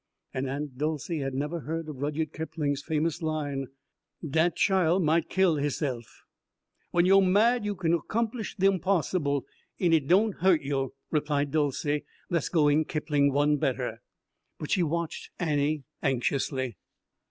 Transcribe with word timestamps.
And 0.33 0.49
Aunt 0.49 0.79
Dolcey 0.79 1.19
had 1.19 1.35
never 1.35 1.59
heard 1.59 1.87
of 1.87 2.01
Rudyard 2.01 2.33
Kipling's 2.33 2.81
famous 2.81 3.21
line. 3.21 3.67
"Dat 4.27 4.55
chile 4.55 4.99
might 4.99 5.29
kill 5.29 5.57
he'se'f." 5.57 6.23
"When 6.89 7.05
yo' 7.05 7.21
mad 7.21 7.65
yo' 7.65 7.75
kin 7.75 7.99
'complish 8.09 8.55
de 8.57 8.65
onpossible, 8.67 9.43
en 9.79 9.93
it 9.93 10.07
doan' 10.07 10.31
hurt 10.31 10.63
yo'," 10.63 10.95
replied 11.11 11.51
Dolcey, 11.51 12.03
thus 12.31 12.49
going 12.49 12.85
Kipling 12.85 13.31
one 13.31 13.57
better. 13.57 14.01
But 14.57 14.71
she 14.71 14.81
watched 14.81 15.29
Annie 15.37 15.83
anxiously. 16.01 16.77